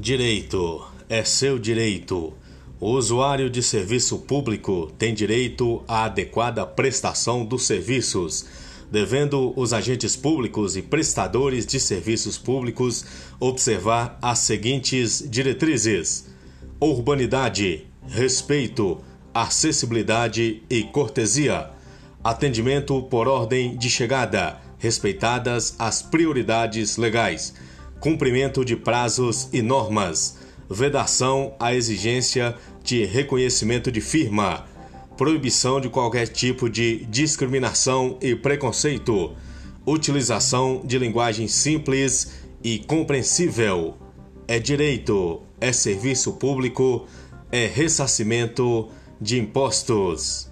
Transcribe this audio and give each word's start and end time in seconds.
Direito 0.00 0.86
é 1.08 1.24
seu 1.24 1.58
direito. 1.58 2.32
O 2.78 2.90
usuário 2.90 3.50
de 3.50 3.60
serviço 3.60 4.20
público 4.20 4.92
tem 4.96 5.12
direito 5.12 5.82
à 5.88 6.04
adequada 6.04 6.64
prestação 6.64 7.44
dos 7.44 7.66
serviços, 7.66 8.46
devendo 8.92 9.52
os 9.56 9.72
agentes 9.72 10.14
públicos 10.14 10.76
e 10.76 10.82
prestadores 10.82 11.66
de 11.66 11.80
serviços 11.80 12.38
públicos 12.38 13.04
observar 13.40 14.16
as 14.22 14.38
seguintes 14.38 15.20
diretrizes: 15.28 16.26
urbanidade, 16.80 17.84
respeito, 18.06 19.02
acessibilidade 19.34 20.62
e 20.70 20.84
cortesia, 20.84 21.70
atendimento 22.22 23.02
por 23.02 23.26
ordem 23.26 23.76
de 23.76 23.90
chegada, 23.90 24.60
respeitadas 24.78 25.74
as 25.76 26.02
prioridades 26.02 26.96
legais 26.96 27.52
cumprimento 28.00 28.64
de 28.64 28.76
prazos 28.76 29.48
e 29.52 29.62
normas, 29.62 30.38
vedação 30.70 31.54
à 31.58 31.74
exigência 31.74 32.54
de 32.82 33.04
reconhecimento 33.04 33.90
de 33.90 34.00
firma, 34.00 34.66
proibição 35.16 35.80
de 35.80 35.88
qualquer 35.88 36.28
tipo 36.28 36.70
de 36.70 37.04
discriminação 37.06 38.16
e 38.20 38.34
preconceito, 38.34 39.34
utilização 39.86 40.82
de 40.84 40.98
linguagem 40.98 41.48
simples 41.48 42.32
e 42.62 42.78
compreensível. 42.78 43.96
É 44.46 44.58
direito, 44.58 45.42
é 45.60 45.72
serviço 45.72 46.34
público, 46.34 47.06
é 47.50 47.66
ressarcimento 47.66 48.88
de 49.20 49.38
impostos. 49.38 50.48